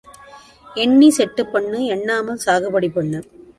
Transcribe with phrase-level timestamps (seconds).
[0.75, 3.21] எண்ணிச் செட்டுப் பண்ணு எண்ணாமல் சாகுபடி பண்ணு.